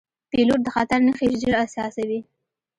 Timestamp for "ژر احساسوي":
1.41-2.19